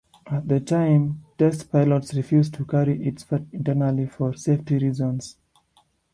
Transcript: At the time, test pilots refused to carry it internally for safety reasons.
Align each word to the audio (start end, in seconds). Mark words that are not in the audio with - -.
At 0.25 0.47
the 0.47 0.59
time, 0.59 1.23
test 1.37 1.71
pilots 1.71 2.15
refused 2.15 2.55
to 2.55 2.65
carry 2.65 2.99
it 3.05 3.23
internally 3.53 4.07
for 4.07 4.33
safety 4.33 4.79
reasons. 4.79 5.37